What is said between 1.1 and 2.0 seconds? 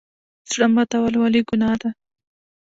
ولې ګناه ده؟